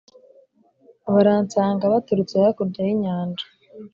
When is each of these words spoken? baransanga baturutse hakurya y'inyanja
baransanga 1.13 1.91
baturutse 1.93 2.35
hakurya 2.43 2.79
y'inyanja 2.87 3.45